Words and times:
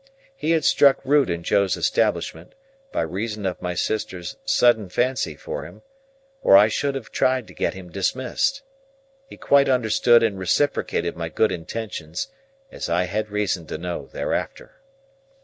He 0.35 0.49
had 0.49 0.65
struck 0.65 0.97
root 1.05 1.29
in 1.29 1.43
Joe's 1.43 1.77
establishment, 1.77 2.55
by 2.91 3.03
reason 3.03 3.45
of 3.45 3.61
my 3.61 3.75
sister's 3.75 4.35
sudden 4.45 4.89
fancy 4.89 5.35
for 5.35 5.63
him, 5.63 5.83
or 6.41 6.57
I 6.57 6.69
should 6.69 6.95
have 6.95 7.11
tried 7.11 7.45
to 7.45 7.53
get 7.53 7.75
him 7.75 7.91
dismissed. 7.91 8.63
He 9.27 9.37
quite 9.37 9.69
understood 9.69 10.23
and 10.23 10.39
reciprocated 10.39 11.15
my 11.15 11.29
good 11.29 11.51
intentions, 11.51 12.29
as 12.71 12.89
I 12.89 13.03
had 13.03 13.29
reason 13.29 13.67
to 13.67 13.77
know 13.77 14.07
thereafter. 14.07 14.79